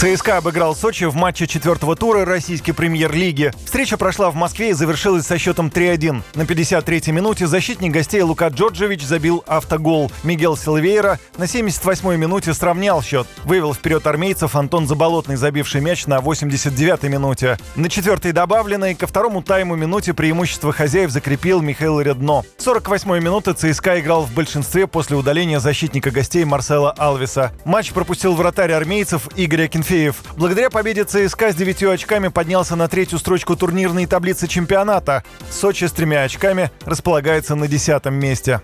[0.00, 3.52] ЦСКА обыграл Сочи в матче четвертого тура российской премьер-лиги.
[3.66, 6.22] Встреча прошла в Москве и завершилась со счетом 3-1.
[6.36, 10.10] На 53-й минуте защитник гостей Лука Джорджевич забил автогол.
[10.22, 13.26] Мигел Силвейра на 78-й минуте сравнял счет.
[13.44, 17.58] Вывел вперед армейцев Антон Заболотный, забивший мяч на 89-й минуте.
[17.76, 22.44] На четвертой добавленной ко второму тайму минуте преимущество хозяев закрепил Михаил Редно.
[22.56, 27.52] 48-й минуты ЦСКА играл в большинстве после удаления защитника гостей Марсела Алвиса.
[27.66, 30.22] Матч пропустил вратарь армейцев Игорь Акинфеев Тимофеев.
[30.36, 35.24] Благодаря победе ЦСКА с девятью очками поднялся на третью строчку турнирной таблицы чемпионата.
[35.50, 38.60] Сочи с тремя очками располагается на десятом месте.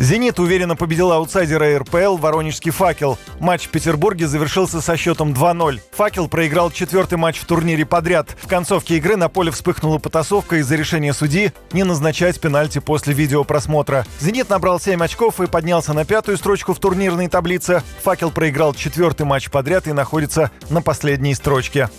[0.00, 3.18] «Зенит» уверенно победил аутсайдера РПЛ «Воронежский факел».
[3.38, 5.78] Матч в Петербурге завершился со счетом 2-0.
[5.92, 8.34] «Факел» проиграл четвертый матч в турнире подряд.
[8.40, 14.06] В концовке игры на поле вспыхнула потасовка из-за решения судьи не назначать пенальти после видеопросмотра.
[14.20, 17.82] «Зенит» набрал 7 очков и поднялся на пятую строчку в турнирной таблице.
[18.02, 21.90] «Факел» проиграл четвертый матч подряд и находится на последней строчке.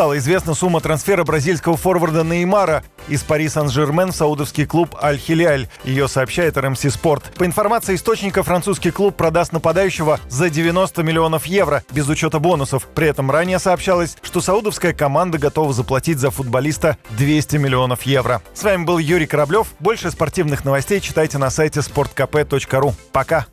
[0.00, 5.68] Стала известна сумма трансфера бразильского форварда Неймара из Пари Сан-Жермен в саудовский клуб Аль-Хиляль.
[5.84, 7.34] Ее сообщает РМС Спорт.
[7.34, 12.86] По информации источника, французский клуб продаст нападающего за 90 миллионов евро, без учета бонусов.
[12.94, 18.40] При этом ранее сообщалось, что саудовская команда готова заплатить за футболиста 200 миллионов евро.
[18.54, 19.66] С вами был Юрий Кораблев.
[19.80, 22.94] Больше спортивных новостей читайте на сайте sportkp.ru.
[23.12, 23.44] Пока!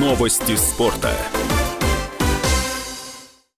[0.00, 1.10] Новости спорта.